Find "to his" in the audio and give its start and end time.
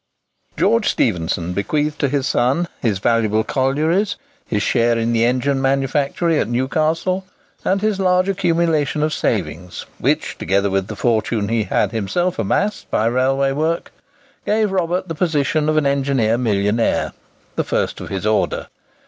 1.99-2.25